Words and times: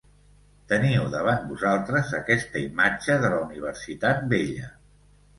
Teniu 0.69 1.01
davant 1.15 1.43
vosaltres 1.49 2.09
aquesta 2.19 2.63
imatge 2.67 3.17
de 3.25 3.29
la 3.35 3.43
universitat 3.43 4.25
vella. 4.33 4.71